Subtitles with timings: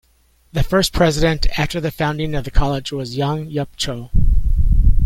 [0.51, 4.09] The first president after the founding of the college was Young Yup Cho.